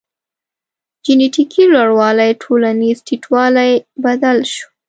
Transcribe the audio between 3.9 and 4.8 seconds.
بدل شو.